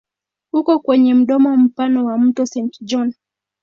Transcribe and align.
Uko 0.53 0.79
kwenye 0.79 1.13
mdomo 1.13 1.57
mpana 1.57 2.03
wa 2.03 2.17
mto 2.17 2.45
Saint 2.45 2.73
John. 2.81 3.13